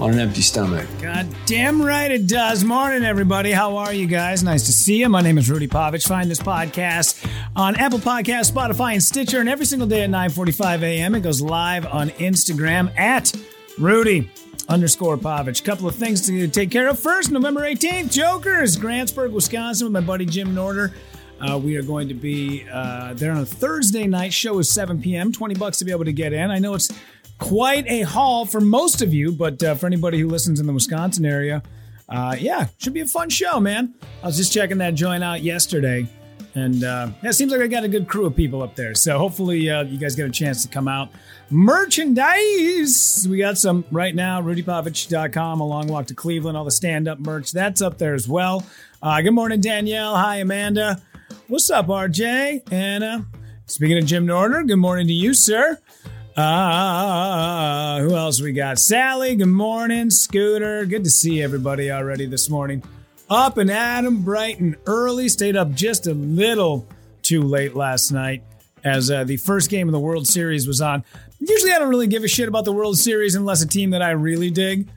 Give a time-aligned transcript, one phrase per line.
[0.00, 0.86] on an empty stomach.
[1.00, 2.62] God damn right it does.
[2.64, 3.50] Morning, everybody.
[3.50, 4.42] How are you guys?
[4.42, 5.08] Nice to see you.
[5.08, 6.06] My name is Rudy Pavich.
[6.06, 10.82] Find this podcast on Apple Podcasts, Spotify, and Stitcher, and every single day at 9:45
[10.82, 11.14] a.m.
[11.14, 13.32] It goes live on Instagram at
[13.78, 14.30] Rudy
[14.68, 15.64] underscore Pavich.
[15.64, 16.98] Couple of things to take care of.
[16.98, 20.92] First, November 18th, Jokers, Grantsburg, Wisconsin, with my buddy Jim Norder.
[21.38, 24.32] Uh, we are going to be uh, there on a Thursday night.
[24.32, 25.32] Show is 7 p.m.
[25.32, 26.50] 20 bucks to be able to get in.
[26.50, 26.90] I know it's
[27.38, 30.72] quite a haul for most of you, but uh, for anybody who listens in the
[30.72, 31.62] Wisconsin area,
[32.08, 33.94] uh, yeah, should be a fun show, man.
[34.22, 36.06] I was just checking that joint out yesterday,
[36.54, 38.94] and uh, yeah, it seems like I got a good crew of people up there.
[38.94, 41.10] So hopefully, uh, you guys get a chance to come out.
[41.50, 44.40] Merchandise, we got some right now.
[44.40, 48.64] RudyPavich.com, a long walk to Cleveland, all the stand-up merch that's up there as well.
[49.02, 50.16] Uh, good morning, Danielle.
[50.16, 51.02] Hi, Amanda.
[51.48, 52.72] What's up, RJ?
[52.72, 53.26] Anna.
[53.66, 55.78] Speaking of Jim Norder, good morning to you, sir.
[56.38, 58.78] Ah, who else we got?
[58.78, 60.10] Sally, good morning.
[60.10, 62.82] Scooter, good to see everybody already this morning.
[63.30, 65.30] Up and Adam, bright and early.
[65.30, 66.86] Stayed up just a little
[67.22, 68.42] too late last night
[68.84, 71.04] as uh, the first game of the World Series was on.
[71.40, 74.02] Usually, I don't really give a shit about the World Series unless a team that
[74.02, 74.88] I really dig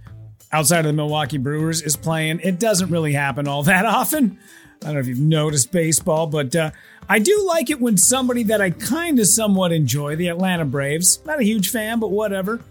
[0.52, 2.42] outside of the Milwaukee Brewers is playing.
[2.42, 4.40] It doesn't really happen all that often.
[4.82, 6.72] I don't know if you've noticed baseball, but uh,
[7.08, 11.20] I do like it when somebody that I kind of somewhat enjoy, the Atlanta Braves,
[11.26, 12.62] not a huge fan, but whatever,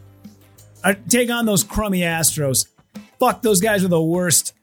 [0.82, 2.66] I take on those crummy Astros.
[3.18, 4.54] Fuck, those guys are the worst.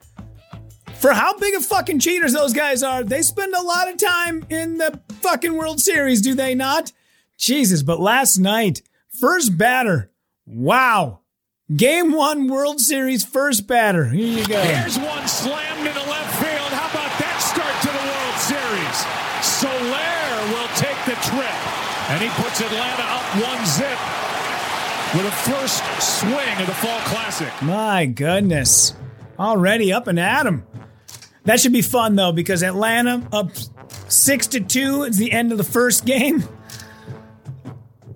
[0.99, 4.45] For how big of fucking cheaters those guys are, they spend a lot of time
[4.49, 6.93] in the fucking World Series, do they not?
[7.37, 10.09] Jesus, but last night, first batter,
[10.47, 11.19] wow.
[11.75, 14.05] Game one World Series first batter.
[14.05, 14.61] Here you go.
[14.61, 16.71] Here's one slammed into left field.
[16.71, 18.97] How about that start to the World Series?
[19.41, 21.57] Soler will take the trip,
[22.15, 23.99] and he puts Atlanta up one zip
[25.13, 27.51] with a first swing of the Fall Classic.
[27.61, 28.93] My goodness.
[29.37, 30.63] Already up and at 'em.
[31.43, 33.51] That should be fun though, because Atlanta up
[34.07, 36.45] six to two is the end of the first game.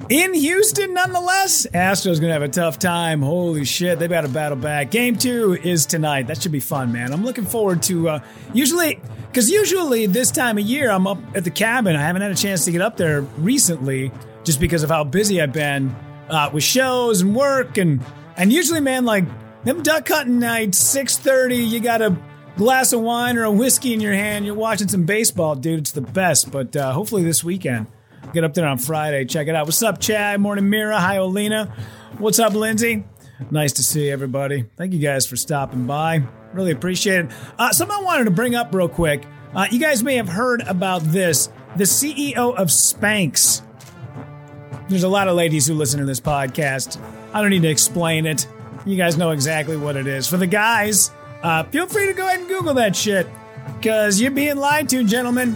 [0.10, 3.22] In Houston, nonetheless, Astros gonna have a tough time.
[3.22, 4.92] Holy shit, they've got to battle back.
[4.92, 6.28] Game two is tonight.
[6.28, 7.12] That should be fun, man.
[7.12, 8.10] I'm looking forward to.
[8.10, 8.20] Uh,
[8.54, 11.96] usually, because usually this time of year, I'm up at the cabin.
[11.96, 14.12] I haven't had a chance to get up there recently,
[14.44, 15.96] just because of how busy I've been
[16.30, 18.04] uh, with shows and work, and
[18.38, 19.26] and usually, man, like
[19.64, 22.18] them duck hunting nights, six thirty, you got a
[22.58, 24.46] glass of wine or a whiskey in your hand.
[24.46, 25.80] You're watching some baseball, dude.
[25.80, 26.52] It's the best.
[26.52, 27.88] But uh, hopefully this weekend.
[28.34, 29.26] Get up there on Friday.
[29.26, 29.66] Check it out.
[29.66, 30.40] What's up, Chad?
[30.40, 31.00] Morning, Mira.
[31.00, 31.70] Hi, Olina.
[32.20, 33.06] What's up, Lindsay?
[33.50, 34.66] Nice to see everybody.
[34.76, 36.24] Thank you guys for stopping by.
[36.54, 37.32] Really appreciate it.
[37.58, 39.26] Uh, something I wanted to bring up real quick.
[39.54, 41.50] Uh, you guys may have heard about this.
[41.76, 43.62] The CEO of Spanx.
[44.90, 47.00] There's a lot of ladies who listen to this podcast.
[47.34, 48.48] I don't need to explain it.
[48.86, 50.28] You guys know exactly what it is.
[50.28, 51.12] For the guys,
[51.44, 53.28] uh, feel free to go ahead and Google that shit.
[53.78, 55.56] Because you're being lied to, gentlemen.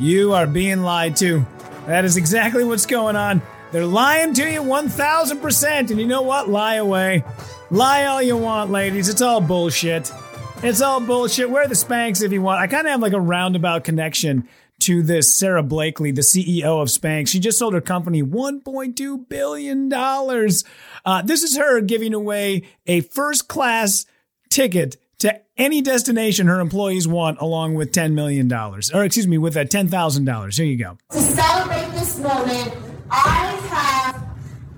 [0.00, 1.46] You are being lied to.
[1.86, 3.42] That is exactly what's going on.
[3.70, 5.90] They're lying to you 1000%.
[5.90, 6.48] And you know what?
[6.48, 7.24] Lie away.
[7.70, 9.08] Lie all you want, ladies.
[9.08, 10.10] It's all bullshit.
[10.64, 11.50] It's all bullshit.
[11.50, 12.58] Wear the Spanx if you want.
[12.58, 14.48] I kind of have like a roundabout connection
[14.78, 17.28] to this Sara Blakely, the CEO of Spanx.
[17.28, 19.92] She just sold her company $1.2 billion.
[19.92, 24.06] Uh, this is her giving away a first class
[24.48, 28.50] ticket to any destination her employees want, along with $10 million.
[28.50, 30.56] Or, excuse me, with a $10,000.
[30.56, 30.96] Here you go.
[31.10, 32.74] To celebrate this moment,
[33.10, 34.26] I have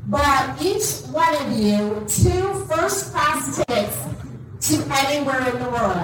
[0.06, 3.97] bought each one of you two first class tickets
[4.61, 4.75] to
[5.06, 5.97] anywhere in the world.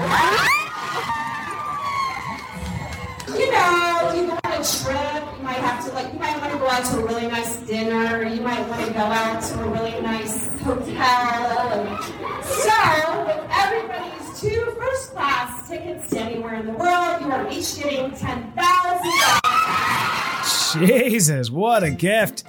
[3.29, 6.53] You know, you go on a trip, you might have to like you might want
[6.53, 9.43] to go out to a really nice dinner, or you might want to go out
[9.43, 11.99] to a really nice hotel.
[12.43, 17.77] So with everybody's two first class tickets to anywhere in the world, you are each
[17.77, 20.73] getting ten thousand dollars.
[20.75, 22.45] Jesus, what a gift.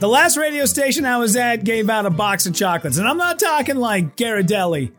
[0.00, 3.18] The last radio station I was at gave out a box of chocolates, and I'm
[3.18, 4.92] not talking like Ghirardelli.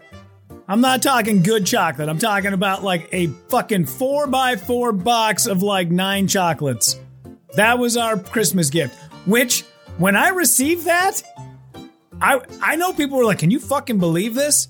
[0.68, 2.08] I'm not talking good chocolate.
[2.08, 7.00] I'm talking about like a fucking four by four box of like nine chocolates.
[7.56, 8.96] That was our Christmas gift.
[9.26, 9.64] Which,
[9.98, 11.24] when I received that,
[12.22, 14.68] I I know people were like, "Can you fucking believe this?"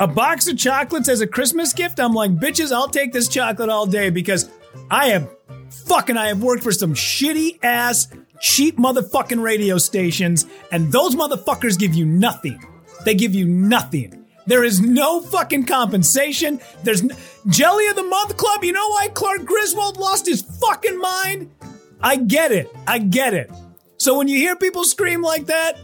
[0.00, 2.00] A box of chocolates as a Christmas gift?
[2.00, 4.50] I'm like, bitches, I'll take this chocolate all day because
[4.90, 5.30] I have
[5.70, 8.08] fucking I have worked for some shitty ass,
[8.40, 12.62] cheap motherfucking radio stations, and those motherfuckers give you nothing.
[13.04, 14.24] They give you nothing.
[14.46, 16.60] There is no fucking compensation.
[16.82, 17.14] There's n-
[17.48, 18.64] Jelly of the Month Club.
[18.64, 21.50] You know why Clark Griswold lost his fucking mind?
[22.00, 22.74] I get it.
[22.86, 23.50] I get it.
[23.98, 25.78] So when you hear people scream like that,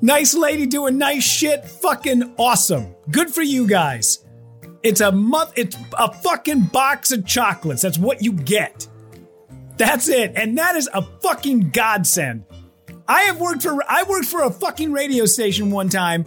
[0.00, 2.94] nice lady doing nice shit, fucking awesome.
[3.10, 4.24] Good for you guys.
[4.82, 5.52] It's a month.
[5.56, 7.82] It's a fucking box of chocolates.
[7.82, 8.86] That's what you get.
[9.76, 10.32] That's it.
[10.36, 12.44] And that is a fucking godsend.
[13.06, 16.24] I have worked for I worked for a fucking radio station one time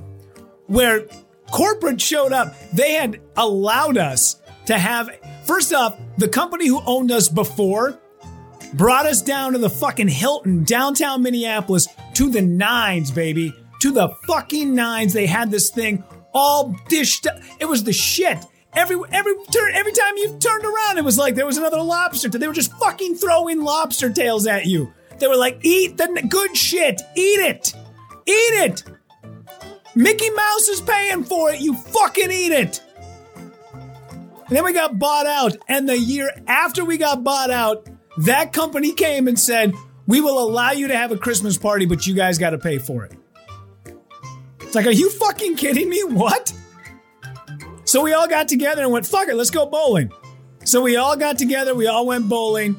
[0.68, 1.08] where
[1.52, 2.56] corporate showed up.
[2.72, 5.10] They had allowed us to have
[5.46, 8.00] first off, the company who owned us before
[8.74, 13.54] brought us down to the fucking Hilton downtown Minneapolis to the nines, baby.
[13.82, 15.14] To the fucking nines.
[15.14, 16.04] They had this thing
[16.34, 17.40] all dished up.
[17.60, 18.38] It was the shit.
[18.74, 22.30] Every every turn every time you turned around, it was like there was another lobster.
[22.30, 24.94] They were just fucking throwing lobster tails at you.
[25.20, 27.02] They were like, eat the good shit.
[27.16, 27.74] Eat it.
[28.26, 28.32] Eat
[28.66, 28.84] it.
[29.96, 31.60] Mickey Mouse is paying for it.
[31.60, 32.82] You fucking eat it.
[33.74, 35.58] And then we got bought out.
[35.68, 37.88] And the year after we got bought out,
[38.20, 39.74] that company came and said,
[40.06, 42.78] We will allow you to have a Christmas party, but you guys got to pay
[42.78, 43.14] for it.
[44.62, 46.04] It's like, Are you fucking kidding me?
[46.04, 46.54] What?
[47.88, 50.12] So we all got together and went, Fuck it, let's go bowling.
[50.66, 52.78] So we all got together, we all went bowling.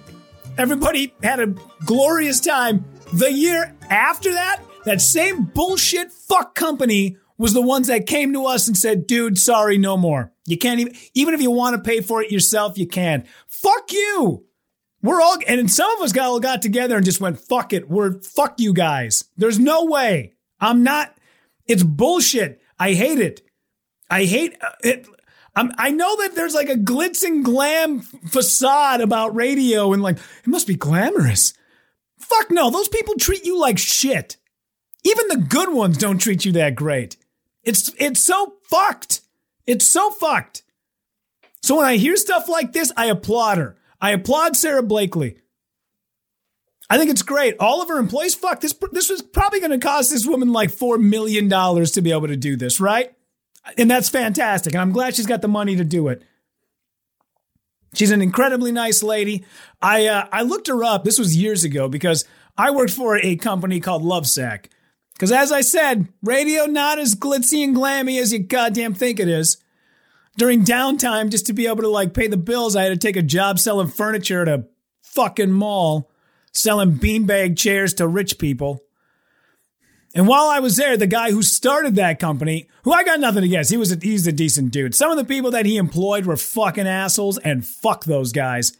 [0.58, 1.54] Everybody had a
[1.86, 2.84] glorious time.
[3.14, 8.44] The year after that, that same bullshit fuck company was the ones that came to
[8.44, 10.30] us and said, dude, sorry, no more.
[10.44, 13.92] You can't even, even if you want to pay for it yourself, you can't." Fuck
[13.92, 14.44] you.
[15.00, 17.88] We're all, and some of us got all got together and just went, fuck it.
[17.88, 19.24] We're, fuck you guys.
[19.36, 20.34] There's no way.
[20.60, 21.16] I'm not,
[21.66, 22.60] it's bullshit.
[22.78, 23.42] I hate it.
[24.10, 25.06] I hate uh, it.
[25.54, 30.18] I'm, I know that there's like a glitz and glam facade about radio and like,
[30.18, 31.54] it must be glamorous.
[32.18, 32.70] Fuck no.
[32.70, 34.36] Those people treat you like shit.
[35.04, 37.16] Even the good ones don't treat you that great.
[37.62, 39.20] It's it's so fucked.
[39.66, 40.62] It's so fucked.
[41.62, 43.76] So when I hear stuff like this, I applaud her.
[44.00, 45.38] I applaud Sara Blakely.
[46.90, 47.56] I think it's great.
[47.60, 48.74] All of her employees, fuck this.
[48.92, 52.28] This was probably going to cost this woman like four million dollars to be able
[52.28, 53.12] to do this, right?
[53.76, 54.74] And that's fantastic.
[54.74, 56.22] And I'm glad she's got the money to do it.
[57.94, 59.44] She's an incredibly nice lady.
[59.80, 61.04] I uh, I looked her up.
[61.04, 62.24] This was years ago because
[62.56, 64.66] I worked for a company called Lovesac.
[65.14, 69.28] Because as I said, radio not as glitzy and glammy as you goddamn think it
[69.28, 69.56] is.
[70.36, 73.16] During downtime, just to be able to like pay the bills, I had to take
[73.16, 74.66] a job selling furniture at a
[75.02, 76.10] fucking mall,
[76.52, 78.84] selling beanbag chairs to rich people.
[80.18, 83.44] And while I was there, the guy who started that company, who I got nothing
[83.44, 84.96] against, he was a, he's a decent dude.
[84.96, 88.76] Some of the people that he employed were fucking assholes, and fuck those guys.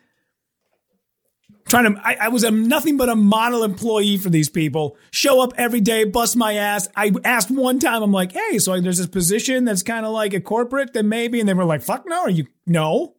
[1.69, 4.97] Trying to I, I, was a nothing but a model employee for these people.
[5.13, 6.89] Show up every day bust my ass.
[6.97, 10.33] I asked one time i'm like hey so there's this position that's kind of like
[10.33, 13.17] a corporate that maybe and they were like fuck no are you no?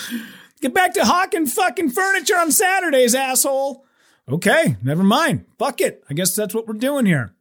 [0.60, 3.84] Get back to hawking fucking furniture on saturdays asshole.
[4.28, 5.46] Okay never mind.
[5.58, 6.04] Fuck it.
[6.08, 7.34] I guess that's what we're doing here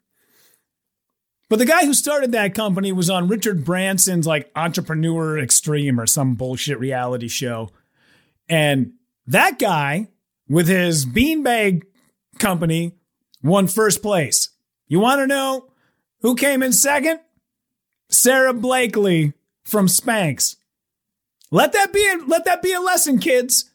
[1.50, 6.06] but the guy who started that company was on richard branson's like entrepreneur extreme or
[6.06, 7.70] some bullshit reality show
[8.50, 8.94] and
[9.26, 10.08] that guy
[10.50, 11.84] with his beanbag
[12.40, 12.94] company
[13.44, 14.50] won first place.
[14.88, 15.72] You want to know
[16.22, 17.20] who came in second?
[18.10, 19.34] Sarah Blakely
[19.66, 20.56] from Spanx.
[21.52, 23.70] Let that be a, let that be a lesson, kids.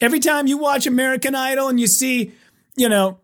[0.00, 2.32] Every time you watch American Idol and you see,
[2.76, 3.20] you know,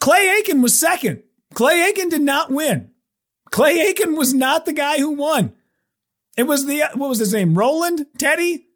[0.00, 1.22] Clay Aiken was second.
[1.54, 2.90] Clay Aiken did not win.
[3.50, 5.52] Clay Aiken was not the guy who won.
[6.36, 7.56] It was the what was his name?
[7.56, 8.06] Roland?
[8.18, 8.66] Teddy?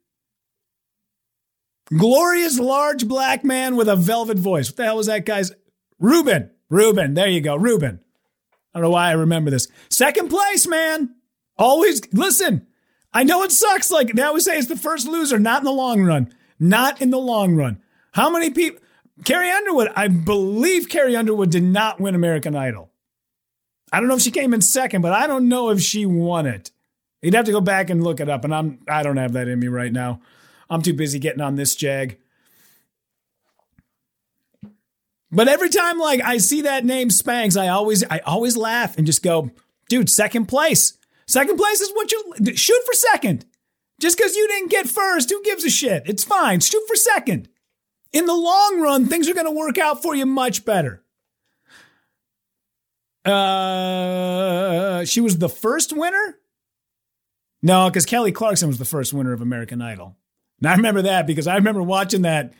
[1.96, 4.70] Glorious large black man with a velvet voice.
[4.70, 5.52] What the hell was that guy's?
[5.98, 6.50] Ruben.
[6.68, 7.14] Ruben.
[7.14, 7.56] There you go.
[7.56, 8.00] Ruben.
[8.72, 9.66] I don't know why I remember this.
[9.88, 11.16] Second place, man.
[11.58, 12.66] Always listen.
[13.12, 13.90] I know it sucks.
[13.90, 15.38] Like they always say, it's the first loser.
[15.38, 16.32] Not in the long run.
[16.60, 17.82] Not in the long run.
[18.12, 18.80] How many people?
[19.24, 19.90] Carrie Underwood.
[19.96, 22.89] I believe Carrie Underwood did not win American Idol.
[23.92, 26.47] I don't know if she came in second, but I don't know if she won
[26.47, 26.70] it.
[27.23, 29.49] You'd have to go back and look it up, and I'm I don't have that
[29.49, 30.20] in me right now.
[30.68, 32.18] I'm too busy getting on this jag.
[35.32, 39.06] But every time like I see that name Spanx, I always I always laugh and
[39.06, 39.50] just go,
[39.88, 40.94] dude, second place.
[41.26, 43.44] Second place is what you shoot for second.
[44.00, 46.04] Just because you didn't get first, who gives a shit?
[46.06, 46.61] It's fine.
[46.61, 47.49] Shoot for second.
[48.12, 51.04] In the long run, things are going to work out for you much better.
[53.24, 56.38] Uh, she was the first winner?
[57.62, 60.16] No, because Kelly Clarkson was the first winner of American Idol.
[60.58, 62.52] And I remember that because I remember watching that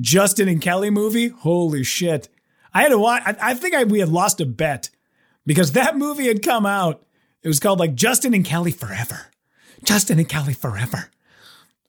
[0.00, 1.28] Justin and Kelly movie.
[1.28, 2.28] Holy shit.
[2.74, 4.90] I had to watch, I, I think I, we had lost a bet
[5.46, 7.04] because that movie had come out.
[7.42, 9.26] It was called like Justin and Kelly Forever.
[9.84, 11.10] Justin and Kelly Forever.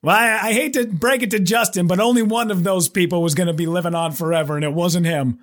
[0.02, 3.22] Well, I, I hate to break it to Justin, but only one of those people
[3.22, 5.40] was going to be living on forever, and it wasn't him.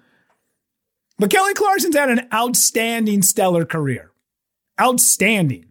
[1.21, 4.11] But Kelly Clarkson's had an outstanding, stellar career.
[4.81, 5.67] Outstanding.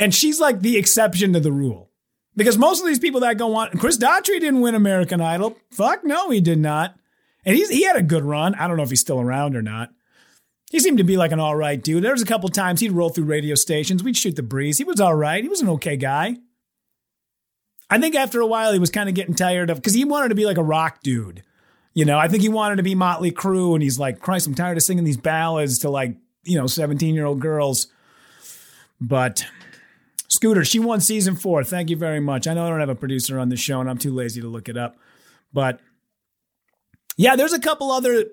[0.00, 1.92] And she's like the exception to the rule.
[2.34, 5.56] Because most of these people that go on, Chris Daughtry didn't win American Idol.
[5.70, 6.96] Fuck no, he did not.
[7.44, 8.56] And he's, he had a good run.
[8.56, 9.90] I don't know if he's still around or not.
[10.72, 12.02] He seemed to be like an all right dude.
[12.02, 14.02] There was a couple times he'd roll through radio stations.
[14.02, 14.78] We'd shoot the breeze.
[14.78, 15.44] He was all right.
[15.44, 16.38] He was an okay guy.
[17.88, 20.30] I think after a while he was kind of getting tired of because he wanted
[20.30, 21.44] to be like a rock dude.
[21.94, 24.54] You know, I think he wanted to be Motley Crue, and he's like, Christ, I'm
[24.54, 27.86] tired of singing these ballads to like, you know, 17 year old girls.
[29.00, 29.46] But
[30.28, 31.62] Scooter, she won season four.
[31.62, 32.48] Thank you very much.
[32.48, 34.48] I know I don't have a producer on the show, and I'm too lazy to
[34.48, 34.96] look it up.
[35.52, 35.80] But
[37.16, 38.24] yeah, there's a couple other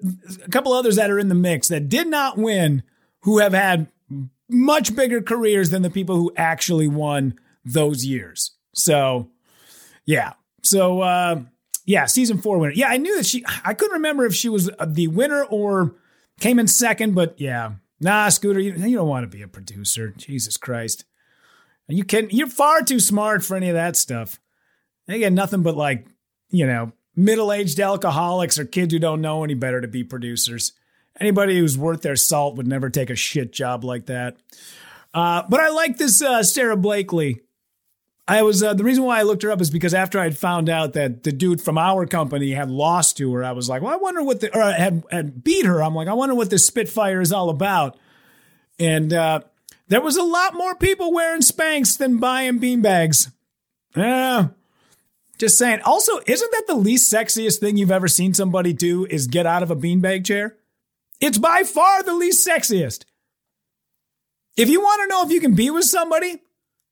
[0.44, 2.82] a couple others that are in the mix that did not win
[3.22, 3.88] who have had
[4.50, 8.51] much bigger careers than the people who actually won those years.
[8.74, 9.30] So,
[10.06, 10.34] yeah.
[10.63, 11.41] So, uh,
[11.91, 12.74] yeah, season four winner.
[12.74, 15.93] Yeah, I knew that she, I couldn't remember if she was the winner or
[16.39, 17.74] came in second, but yeah.
[18.00, 20.13] Nah, Scooter, you, you don't want to be a producer.
[20.17, 21.03] Jesus Christ.
[21.89, 24.39] You can, you're far too smart for any of that stuff.
[25.07, 26.07] They get nothing but like,
[26.50, 30.71] you know, middle aged alcoholics or kids who don't know any better to be producers.
[31.19, 34.38] Anybody who's worth their salt would never take a shit job like that.
[35.13, 37.41] Uh, but I like this uh, Sara Blakely.
[38.32, 40.70] I was uh, the reason why I looked her up is because after I'd found
[40.70, 43.92] out that the dude from our company had lost to her, I was like, well,
[43.92, 45.84] I wonder what the or had had beat her.
[45.84, 48.00] I'm like, I wonder what this Spitfire is all about.
[48.80, 49.42] And uh,
[49.90, 53.34] there was a lot more people wearing Spanx than buying beanbags.
[53.98, 54.48] Yeah,
[55.38, 55.82] just saying.
[55.82, 59.06] Also, isn't that the least sexiest thing you've ever seen somebody do?
[59.08, 60.56] Is get out of a beanbag chair?
[61.20, 63.04] It's by far the least sexiest.
[64.56, 66.40] If you want to know if you can be with somebody,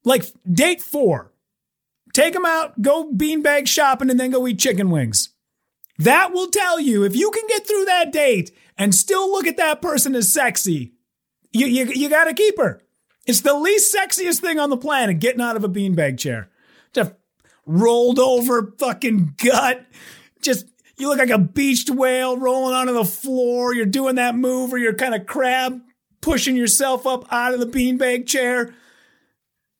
[0.09, 1.31] like date four,
[2.13, 5.29] take them out, go beanbag shopping, and then go eat chicken wings.
[5.99, 9.57] That will tell you if you can get through that date and still look at
[9.57, 10.93] that person as sexy,
[11.51, 12.81] you, you, you got to keep her.
[13.27, 16.49] It's the least sexiest thing on the planet, getting out of a beanbag chair.
[16.93, 17.11] Just
[17.65, 19.85] rolled over fucking gut.
[20.41, 20.65] Just,
[20.97, 23.75] you look like a beached whale rolling onto the floor.
[23.75, 25.81] You're doing that move or you're kind of crab
[26.21, 28.73] pushing yourself up out of the beanbag chair.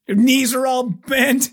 [0.10, 1.52] Your knees are all bent.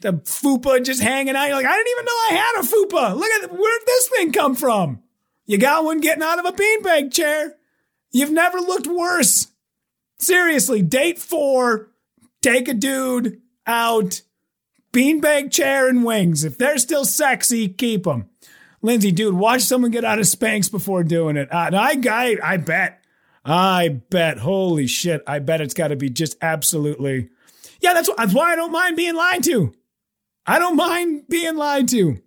[0.00, 1.48] The fupa just hanging out.
[1.48, 3.16] You're like, I didn't even know I had a fupa.
[3.16, 5.02] Look at where'd this thing come from?
[5.44, 7.56] You got one getting out of a beanbag chair.
[8.12, 9.48] You've never looked worse.
[10.20, 11.90] Seriously, date four,
[12.42, 14.22] take a dude out,
[14.92, 16.44] beanbag chair and wings.
[16.44, 18.30] If they're still sexy, keep them.
[18.82, 21.52] Lindsay, dude, watch someone get out of Spanx before doing it.
[21.52, 23.02] Uh, I, I, I bet,
[23.44, 27.30] I bet, holy shit, I bet it's got to be just absolutely.
[27.80, 29.72] Yeah, that's, that's why I don't mind being lied to.
[30.46, 32.20] I don't mind being lied to.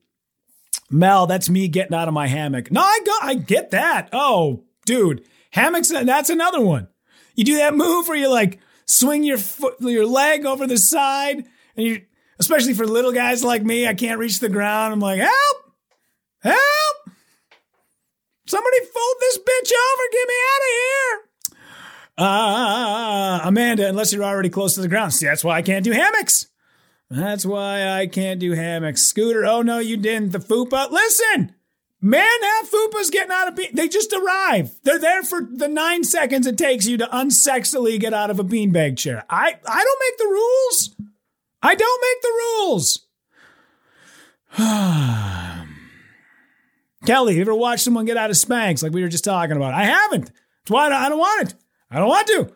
[0.90, 2.72] Mel, that's me getting out of my hammock.
[2.72, 4.10] No, I got, I get that.
[4.14, 5.90] Oh, dude, hammocks.
[5.90, 6.88] That's another one.
[7.36, 11.46] You do that move where you like swing your foot, your leg over the side,
[11.76, 12.02] and you,
[12.40, 14.94] especially for little guys like me, I can't reach the ground.
[14.94, 15.74] I'm like, help,
[16.42, 16.98] help!
[18.46, 20.04] Somebody fold this bitch over.
[20.12, 21.33] Get me out of here.
[22.18, 25.14] Uh, Amanda, unless you're already close to the ground.
[25.14, 26.48] See, that's why I can't do hammocks.
[27.10, 29.02] That's why I can't do hammocks.
[29.02, 30.32] Scooter, oh no, you didn't.
[30.32, 30.90] The fupa.
[30.92, 31.54] Listen,
[32.02, 33.70] man, have fupas getting out of bean.
[33.74, 34.72] They just arrive.
[34.84, 38.44] They're there for the nine seconds it takes you to unsexily get out of a
[38.44, 39.26] beanbag chair.
[39.30, 40.96] I, I don't make the rules.
[41.62, 43.08] I don't make the rules.
[47.06, 49.74] Kelly, you ever watch someone get out of Spanx like we were just talking about?
[49.74, 50.26] I haven't.
[50.26, 51.56] That's why I don't want it.
[51.94, 52.52] I don't want to.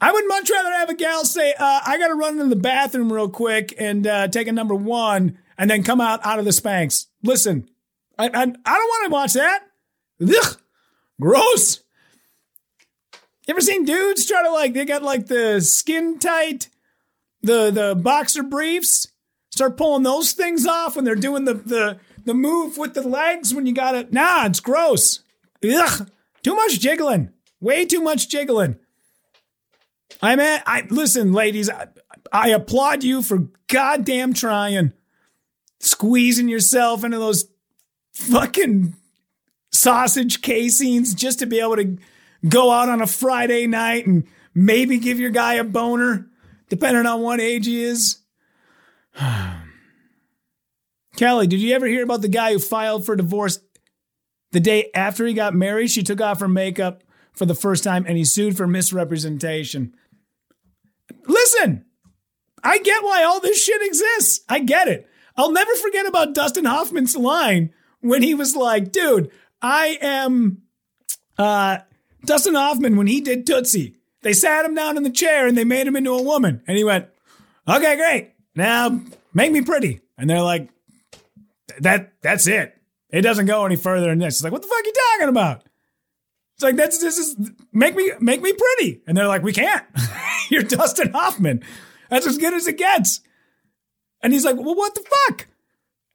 [0.00, 2.60] I would much rather have a gal say, uh, I got to run into the
[2.60, 6.44] bathroom real quick and uh, take a number one and then come out out of
[6.44, 7.06] the Spanx.
[7.22, 7.68] Listen,
[8.18, 9.62] I, I, I don't want to watch that.
[10.20, 10.60] Ugh,
[11.20, 11.80] gross.
[13.46, 16.68] You ever seen dudes try to like, they got like the skin tight,
[17.40, 19.08] the, the boxer briefs,
[19.50, 23.54] start pulling those things off when they're doing the, the, the move with the legs
[23.54, 24.12] when you got it.
[24.12, 25.20] Nah, it's gross.
[25.64, 26.10] Ugh,
[26.42, 27.30] too much jiggling.
[27.60, 28.76] Way too much jiggling.
[30.22, 31.68] I mean, I listen, ladies.
[31.70, 31.88] I,
[32.32, 34.92] I applaud you for goddamn trying,
[35.80, 37.46] squeezing yourself into those
[38.12, 38.94] fucking
[39.70, 41.98] sausage casings just to be able to
[42.48, 46.26] go out on a Friday night and maybe give your guy a boner,
[46.68, 48.18] depending on what age he is.
[51.16, 53.58] Kelly, did you ever hear about the guy who filed for divorce
[54.52, 55.90] the day after he got married?
[55.90, 57.02] She took off her makeup
[57.32, 59.94] for the first time and he sued for misrepresentation.
[61.26, 61.84] Listen,
[62.62, 64.44] I get why all this shit exists.
[64.48, 65.08] I get it.
[65.36, 69.30] I'll never forget about Dustin Hoffman's line when he was like, dude,
[69.62, 70.62] I am
[71.38, 71.78] uh,
[72.24, 73.96] Dustin Hoffman when he did Tootsie.
[74.22, 76.62] They sat him down in the chair and they made him into a woman.
[76.66, 77.06] And he went,
[77.68, 78.32] okay, great.
[78.56, 79.00] Now
[79.32, 80.00] make me pretty.
[80.16, 80.68] And they're like,
[81.80, 82.76] that that's it.
[83.10, 84.36] It doesn't go any further than this.
[84.36, 85.64] It's like, what the fuck are you talking about?
[86.54, 87.36] It's like that's this is
[87.72, 89.00] make me make me pretty.
[89.06, 89.84] And they're like, we can't.
[90.50, 91.62] You're Dustin Hoffman.
[92.10, 93.20] That's as good as it gets.
[94.22, 95.46] And he's like, well, what the fuck?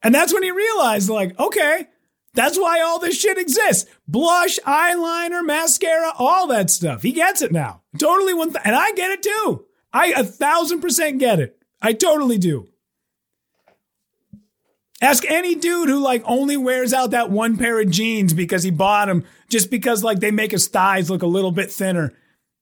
[0.02, 1.86] And that's when he realized, like, okay,
[2.34, 3.90] that's why all this shit exists.
[4.06, 7.00] Blush, eyeliner, mascara, all that stuff.
[7.02, 7.80] He gets it now.
[7.98, 9.64] Totally one, th- and I get it too.
[9.92, 11.56] I a thousand percent get it.
[11.80, 12.68] I totally do.
[15.00, 18.70] Ask any dude who like only wears out that one pair of jeans because he
[18.70, 22.12] bought them just because like they make his thighs look a little bit thinner.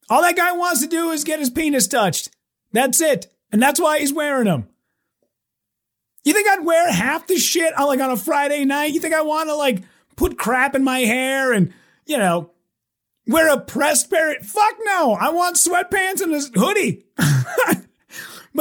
[0.08, 2.30] All that guy wants to do is get his penis touched.
[2.72, 3.32] That's it.
[3.50, 4.66] And that's why he's wearing them.
[6.24, 8.92] You think I'd wear half the shit on like on a Friday night?
[8.92, 9.82] You think I want to like
[10.16, 11.72] put crap in my hair and,
[12.06, 12.50] you know,
[13.26, 14.34] wear a pressed pair?
[14.42, 15.12] Fuck no.
[15.14, 17.04] I want sweatpants and a hoodie.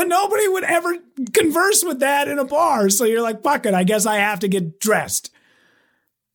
[0.02, 0.98] but nobody would ever
[1.32, 2.90] converse with that in a bar.
[2.90, 3.76] So you're like, fuck it.
[3.76, 5.32] I guess I have to get dressed.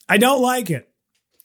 [0.08, 0.88] I don't like it.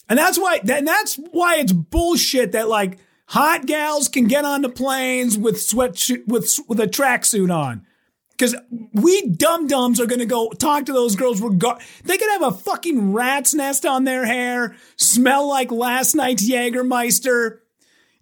[0.07, 4.61] And that's why, and that's why it's bullshit that like hot gals can get on
[4.61, 7.87] the planes with sweat, with, with a tracksuit on.
[8.29, 8.55] Because
[8.93, 11.41] we dum dums are going to go talk to those girls.
[11.41, 16.47] Reg- they could have a fucking rat's nest on their hair, smell like last night's
[16.47, 17.61] Jägermeister,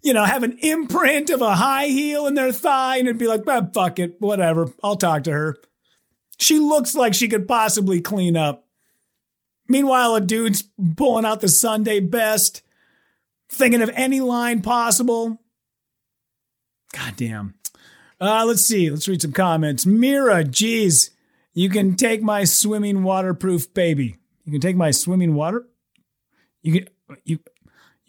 [0.02, 3.26] you know, have an imprint of a high heel in their thigh, and it'd be
[3.26, 4.72] like, ah, fuck it, whatever.
[4.82, 5.56] I'll talk to her.
[6.38, 8.66] She looks like she could possibly clean up.
[9.68, 10.64] Meanwhile, a dude's
[10.96, 12.62] pulling out the Sunday best,
[13.48, 15.40] thinking of any line possible.
[16.92, 17.54] Goddamn.
[18.20, 18.90] Uh, let's see.
[18.90, 19.86] Let's read some comments.
[19.86, 21.10] Mira, geez,
[21.54, 24.16] you can take my swimming waterproof baby.
[24.44, 25.66] You can take my swimming water.
[26.62, 26.88] You can
[27.24, 27.38] you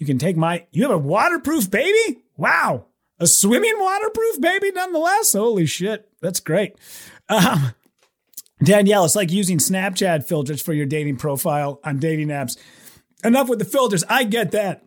[0.02, 0.66] you can take my.
[0.72, 2.24] You have a waterproof baby.
[2.36, 2.88] Wow,
[3.20, 5.34] a swimming waterproof baby, nonetheless.
[5.34, 6.74] Holy shit, that's great.
[7.30, 7.76] Um,
[8.64, 12.58] Danielle, it's like using Snapchat filters for your dating profile on dating apps.
[13.24, 14.04] Enough with the filters.
[14.10, 14.84] I get that.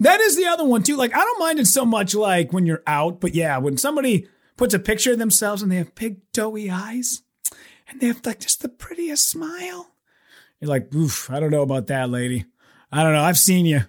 [0.00, 0.96] That is the other one too.
[0.96, 4.26] Like I don't mind it so much like when you're out, but yeah, when somebody
[4.56, 7.22] puts a picture of themselves and they have big doughy eyes
[7.86, 9.94] and they have like just the prettiest smile.
[10.58, 12.44] You're like, oof, I don't know about that, lady.
[12.90, 13.22] I don't know.
[13.22, 13.82] I've seen you.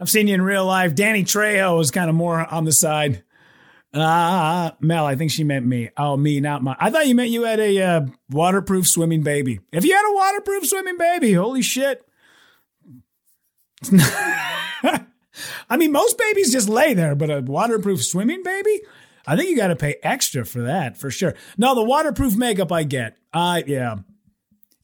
[0.00, 0.94] I've seen you in real life.
[0.94, 3.22] Danny Trejo is kind of more on the side.
[3.92, 5.90] Ah, uh, Mel, I think she meant me.
[5.96, 6.76] Oh, me, not my.
[6.78, 9.60] I thought you meant you had a uh, waterproof swimming baby.
[9.72, 12.02] If you had a waterproof swimming baby, holy shit.
[15.68, 18.80] I mean, most babies just lay there, but a waterproof swimming baby?
[19.26, 21.34] I think you got to pay extra for that for sure.
[21.58, 23.16] No, the waterproof makeup I get.
[23.32, 23.96] I uh, yeah.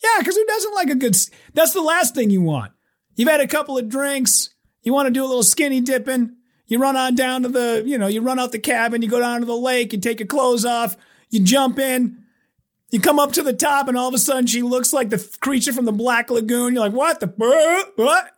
[0.02, 1.16] Yeah, because who doesn't like a good
[1.54, 2.72] that's the last thing you want.
[3.14, 4.50] You've had a couple of drinks,
[4.86, 7.98] you want to do a little skinny dipping, you run on down to the, you
[7.98, 10.26] know, you run out the cabin, you go down to the lake, you take your
[10.26, 10.96] clothes off,
[11.28, 12.24] you jump in,
[12.90, 15.36] you come up to the top, and all of a sudden she looks like the
[15.40, 16.72] creature from the Black Lagoon.
[16.72, 17.26] You're like, what the
[17.96, 18.30] what?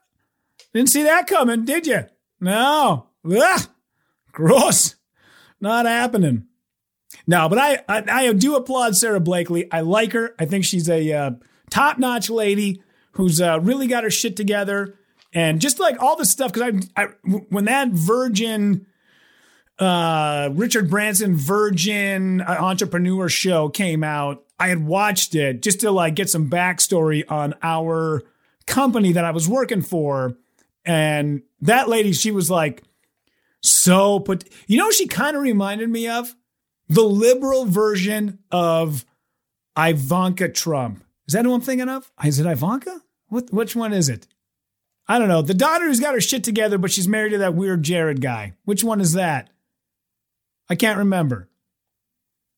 [0.72, 2.04] Didn't see that coming, did you?
[2.40, 3.08] No.
[3.30, 3.61] Ugh.
[4.32, 4.96] Gross.
[5.61, 6.46] Not happening.
[7.26, 9.70] No, but I, I, I do applaud Sara Blakely.
[9.72, 10.34] I like her.
[10.38, 11.30] I think she's a uh,
[11.70, 12.82] top notch lady
[13.12, 14.97] who's uh, really got her shit together.
[15.32, 17.06] And just like all this stuff, because I, I
[17.50, 18.86] when that Virgin,
[19.78, 25.90] uh, Richard Branson Virgin uh, Entrepreneur show came out, I had watched it just to
[25.90, 28.22] like get some backstory on our
[28.66, 30.36] company that I was working for.
[30.84, 32.82] And that lady, she was like,
[33.60, 36.34] so put, you know, she kind of reminded me of
[36.88, 39.04] the liberal version of
[39.76, 41.04] Ivanka Trump.
[41.26, 42.10] Is that who I'm thinking of?
[42.24, 43.02] Is it Ivanka?
[43.28, 44.26] What, which one is it?
[45.09, 45.40] I don't know.
[45.40, 48.53] The daughter who's got her shit together, but she's married to that weird Jared guy.
[48.64, 49.49] Which one is that?
[50.68, 51.49] I can't remember.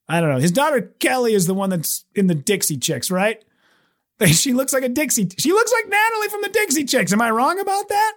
[0.09, 0.41] I don't know.
[0.41, 3.43] His daughter Kelly is the one that's in the Dixie Chicks, right?
[4.27, 5.31] She looks like a Dixie.
[5.39, 7.11] She looks like Natalie from the Dixie Chicks.
[7.11, 8.15] Am I wrong about that?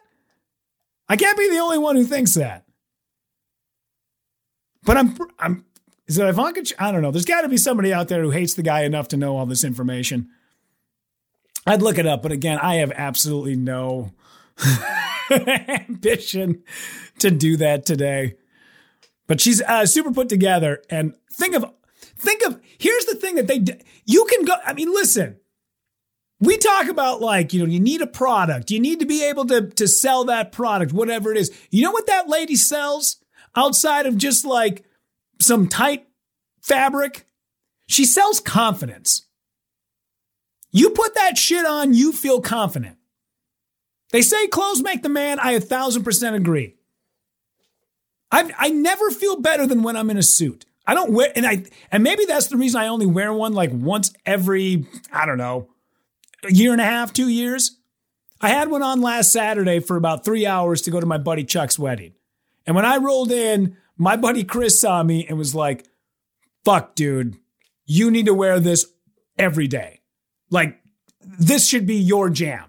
[1.07, 2.65] I can't be the only one who thinks that.
[4.83, 5.65] But I'm, I'm.
[6.07, 6.63] Is it Ivanka?
[6.77, 7.11] I don't know.
[7.11, 9.45] There's got to be somebody out there who hates the guy enough to know all
[9.45, 10.27] this information.
[11.65, 14.11] I'd look it up, but again, I have absolutely no
[15.31, 16.63] ambition
[17.19, 18.35] to do that today.
[19.27, 21.65] But she's uh, super put together, and think of,
[22.17, 22.59] think of.
[22.77, 23.63] Here's the thing that they,
[24.05, 24.55] you can go.
[24.65, 25.37] I mean, listen.
[26.39, 28.69] We talk about like, you know, you need a product.
[28.69, 31.49] You need to be able to, to sell that product, whatever it is.
[31.69, 33.23] You know what that lady sells
[33.55, 34.83] outside of just like
[35.39, 36.05] some tight
[36.61, 37.27] fabric?
[37.87, 39.25] She sells confidence.
[40.73, 42.97] You put that shit on, you feel confident.
[44.11, 45.39] They say clothes make the man.
[45.39, 46.75] I a thousand percent agree.
[48.31, 50.65] I I never feel better than when I'm in a suit.
[50.85, 53.69] I don't wear and I and maybe that's the reason I only wear one like
[53.71, 55.69] once every I don't know
[56.43, 57.77] a year and a half, two years.
[58.41, 61.43] I had one on last Saturday for about three hours to go to my buddy
[61.43, 62.13] Chuck's wedding,
[62.65, 65.85] and when I rolled in, my buddy Chris saw me and was like,
[66.65, 67.37] "Fuck, dude,
[67.85, 68.87] you need to wear this
[69.39, 70.01] every day.
[70.53, 70.79] Like
[71.21, 72.65] this should be your jam."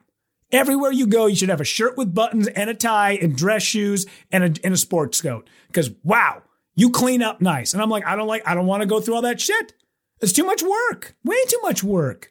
[0.51, 3.63] Everywhere you go, you should have a shirt with buttons and a tie and dress
[3.63, 5.49] shoes and a, and a sports coat.
[5.67, 6.43] Because wow,
[6.77, 7.73] you clean up nice.
[7.73, 9.75] And I'm like, I don't like, I don't want to go through all that shit.
[10.21, 11.17] It's too much work.
[11.25, 12.31] Way too much work.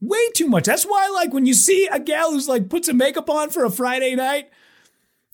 [0.00, 0.64] Way too much.
[0.64, 3.64] That's why, like, when you see a gal who's like put some makeup on for
[3.64, 4.48] a Friday night,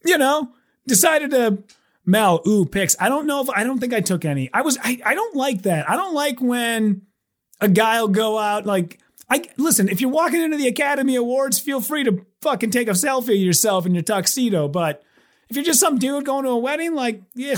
[0.05, 0.53] you know,
[0.87, 1.63] decided to
[2.05, 2.97] Mel, ooh, pics.
[2.99, 4.51] I don't know if I don't think I took any.
[4.53, 5.89] I was I, I don't like that.
[5.89, 7.03] I don't like when
[7.61, 11.59] a guy will go out like I listen, if you're walking into the Academy Awards,
[11.59, 14.69] feel free to fucking take a selfie of yourself in your tuxedo.
[14.69, 15.03] But
[15.49, 17.57] if you're just some dude going to a wedding, like, yeah.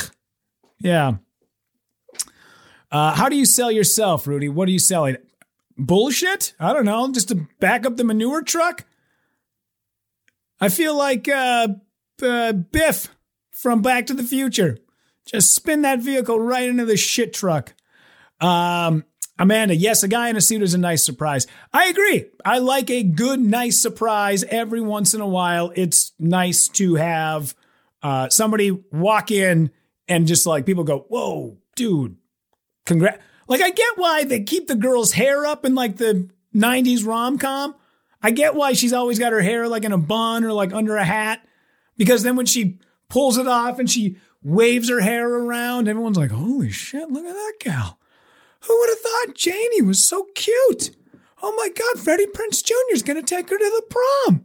[0.81, 1.16] Yeah.
[2.90, 4.48] Uh, how do you sell yourself, Rudy?
[4.48, 5.18] What are you selling?
[5.76, 6.54] Bullshit?
[6.59, 7.12] I don't know.
[7.12, 8.85] Just to back up the manure truck?
[10.61, 11.68] I feel like uh,
[12.22, 13.14] uh, Biff
[13.52, 14.78] from Back to the Future.
[15.26, 17.74] Just spin that vehicle right into the shit truck.
[18.40, 19.04] Um,
[19.38, 21.46] Amanda, yes, a guy in a suit is a nice surprise.
[21.72, 22.27] I agree.
[22.44, 25.72] I like a good, nice surprise every once in a while.
[25.77, 27.55] It's nice to have
[28.03, 29.70] uh, somebody walk in
[30.09, 32.16] and just like people go, whoa, dude,
[32.85, 33.22] congrats.
[33.46, 37.38] Like, I get why they keep the girl's hair up in like the 90s rom
[37.38, 37.74] com.
[38.22, 40.96] I get why she's always got her hair like in a bun or like under
[40.96, 41.46] a hat.
[41.96, 46.31] Because then when she pulls it off and she waves her hair around, everyone's like,
[46.31, 47.98] holy shit, look at that gal.
[48.68, 50.94] Who would have thought Janie was so cute?
[51.42, 52.74] Oh my God, Freddie Prinze Jr.
[52.92, 54.44] is going to take her to the prom.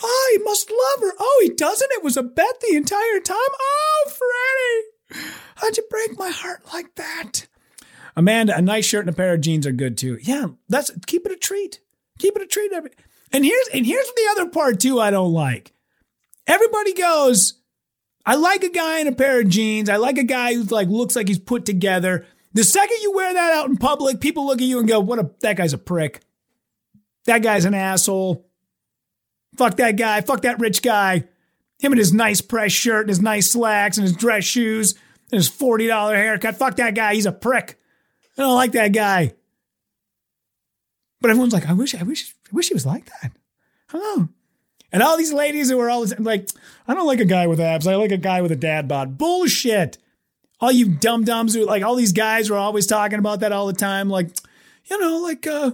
[0.00, 1.16] Oh, he must love her.
[1.18, 1.90] Oh, he doesn't.
[1.90, 3.36] It was a bet the entire time.
[3.36, 4.12] Oh,
[5.10, 7.48] Freddie, how'd you break my heart like that?
[8.14, 10.18] Amanda, a nice shirt and a pair of jeans are good too.
[10.22, 11.80] Yeah, that's keep it a treat.
[12.20, 12.72] Keep it a treat.
[13.32, 15.00] And here's and here's the other part too.
[15.00, 15.72] I don't like.
[16.46, 17.54] Everybody goes.
[18.24, 19.88] I like a guy in a pair of jeans.
[19.88, 22.24] I like a guy who's like looks like he's put together.
[22.58, 25.20] The second you wear that out in public, people look at you and go, "What
[25.20, 26.22] a that guy's a prick.
[27.26, 28.50] That guy's an asshole.
[29.56, 30.22] Fuck that guy.
[30.22, 31.28] Fuck that rich guy.
[31.78, 34.96] Him and his nice press shirt and his nice slacks and his dress shoes
[35.30, 36.56] and his forty dollar haircut.
[36.56, 37.14] Fuck that guy.
[37.14, 37.80] He's a prick.
[38.36, 39.34] I don't like that guy."
[41.20, 43.30] But everyone's like, "I wish, I wish, I wish he was like that."
[43.94, 44.30] Oh.
[44.90, 46.50] And all these ladies who are all like,
[46.88, 47.86] I don't like a guy with abs.
[47.86, 49.16] I like a guy with a dad bod.
[49.16, 49.98] Bullshit
[50.60, 53.66] all you dum dums who like all these guys were always talking about that all
[53.66, 54.08] the time.
[54.08, 54.30] Like,
[54.86, 55.72] you know, like uh,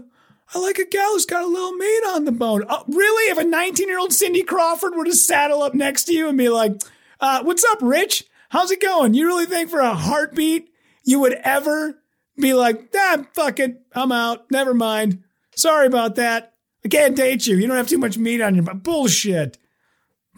[0.55, 2.64] I like a gal who's got a little meat on the bone.
[2.68, 3.31] Oh, really?
[3.31, 6.37] If a 19 year old Cindy Crawford were to saddle up next to you and
[6.38, 6.83] be like,
[7.20, 8.25] uh, "What's up, Rich?
[8.51, 10.70] How's it going?" You really think for a heartbeat
[11.03, 11.99] you would ever
[12.37, 14.51] be like, "Ah, fuck it, I'm out.
[14.51, 15.23] Never mind.
[15.57, 16.55] Sorry about that.
[16.85, 17.57] I can't date you.
[17.57, 19.59] You don't have too much meat on your bullshit."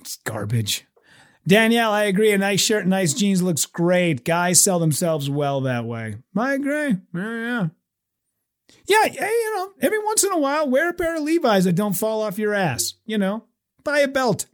[0.00, 0.86] It's garbage.
[1.46, 2.32] Danielle, I agree.
[2.32, 4.24] A nice shirt and nice jeans looks great.
[4.24, 6.16] Guys sell themselves well that way.
[6.36, 6.96] I agree.
[7.14, 7.68] Yeah, yeah.
[8.88, 11.74] Yeah, yeah, you know, every once in a while, wear a pair of Levi's that
[11.74, 12.94] don't fall off your ass.
[13.04, 13.44] You know,
[13.84, 14.46] buy a belt.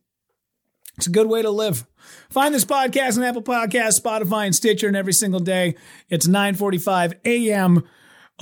[0.97, 1.87] It's a good way to live.
[2.31, 5.77] Find this podcast on Apple Podcasts, Spotify, and Stitcher, and every single day.
[6.09, 7.85] It's 9:45 a.m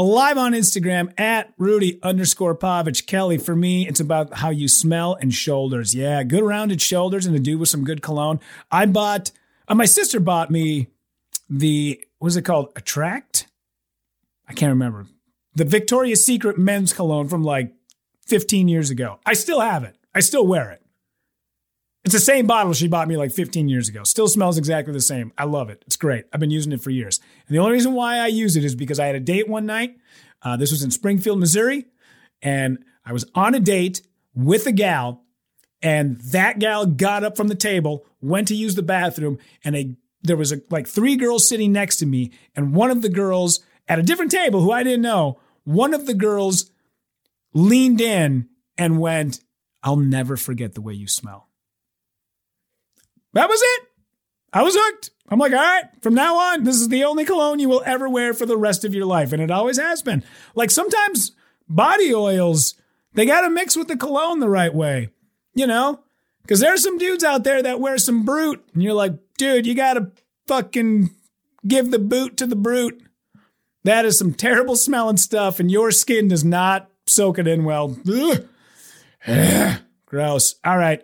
[0.02, 3.06] live on Instagram at Rudy underscore Pavich.
[3.06, 5.94] Kelly, for me, it's about how you smell and shoulders.
[5.94, 8.40] Yeah, good rounded shoulders and to dude with some good cologne.
[8.70, 9.30] I bought,
[9.68, 10.88] uh, my sister bought me
[11.48, 12.72] the, what's it called?
[12.76, 13.46] Attract?
[14.48, 15.06] I can't remember.
[15.54, 17.72] The Victoria's Secret men's cologne from like
[18.26, 19.18] 15 years ago.
[19.26, 19.96] I still have it.
[20.14, 20.82] I still wear it.
[22.04, 24.04] It's the same bottle she bought me like 15 years ago.
[24.04, 25.32] Still smells exactly the same.
[25.36, 25.82] I love it.
[25.86, 26.24] It's great.
[26.32, 27.20] I've been using it for years.
[27.46, 29.66] And the only reason why I use it is because I had a date one
[29.66, 29.96] night.
[30.42, 31.84] Uh, this was in Springfield, Missouri.
[32.40, 34.00] And I was on a date
[34.34, 35.24] with a gal,
[35.82, 39.96] and that gal got up from the table, went to use the bathroom, and a
[40.22, 43.60] there was a, like three girls sitting next to me, and one of the girls
[43.88, 46.70] at a different table who I didn't know, one of the girls
[47.54, 49.40] leaned in and went,
[49.82, 51.49] I'll never forget the way you smell.
[53.32, 53.82] That was it.
[54.52, 55.10] I was hooked.
[55.28, 58.08] I'm like, all right, from now on, this is the only cologne you will ever
[58.08, 59.32] wear for the rest of your life.
[59.32, 60.24] And it always has been.
[60.56, 61.32] Like sometimes
[61.68, 62.74] body oils,
[63.14, 65.10] they got to mix with the cologne the right way,
[65.54, 66.00] you know?
[66.42, 68.64] Because there's some dudes out there that wear some brute.
[68.74, 70.10] And you're like, dude, you got to
[70.48, 71.10] fucking
[71.66, 73.00] give the boot to the brute.
[73.84, 77.96] That is some terrible smelling stuff, and your skin does not soak it in well.
[80.06, 80.56] Gross.
[80.64, 81.02] All right.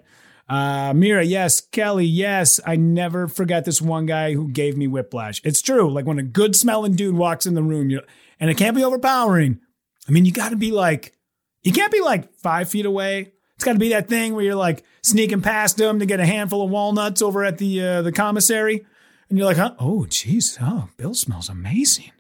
[0.49, 1.61] Uh, Mira, yes.
[1.61, 2.61] Kelly, yes.
[2.65, 5.41] I never forget this one guy who gave me whiplash.
[5.45, 5.91] It's true.
[5.91, 8.01] Like when a good smelling dude walks in the room, you
[8.39, 9.61] and it can't be overpowering.
[10.09, 11.15] I mean, you got to be like,
[11.63, 13.33] you can't be like five feet away.
[13.57, 16.27] It's got to be that thing where you're like sneaking past them to get a
[16.27, 18.87] handful of walnuts over at the uh, the commissary,
[19.29, 19.75] and you're like, huh?
[19.81, 20.59] Oh, jeez.
[20.61, 22.13] Oh, Bill smells amazing.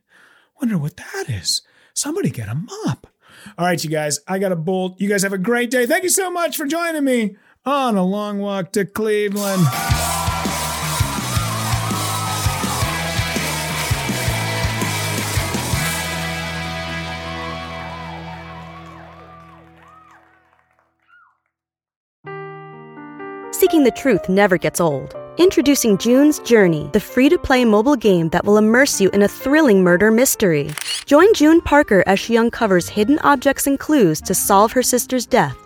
[0.60, 1.62] Wonder what that is.
[1.92, 3.06] Somebody get a mop.
[3.58, 4.18] All right, you guys.
[4.26, 5.00] I got a bolt.
[5.00, 5.86] You guys have a great day.
[5.86, 7.36] Thank you so much for joining me
[7.66, 9.66] on a long walk to Cleveland.
[23.52, 25.16] Seeking the truth never gets old.
[25.38, 29.29] Introducing June's Journey, the free to play mobile game that will immerse you in a
[29.29, 30.70] thrilling murder mystery.
[31.05, 35.65] Join June Parker as she uncovers hidden objects and clues to solve her sister's death